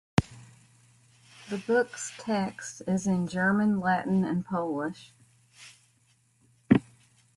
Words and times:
The 1.51 1.59
book's 1.67 2.11
text 2.17 2.81
is 2.87 3.05
in 3.05 3.27
German, 3.27 3.79
Latin 3.79 4.23
and 4.23 4.43
Polish. 4.43 5.13